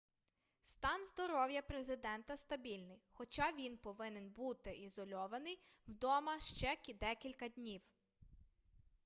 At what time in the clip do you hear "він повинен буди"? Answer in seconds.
3.51-4.71